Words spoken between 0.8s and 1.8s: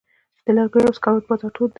او سکرو بازار تود دی؟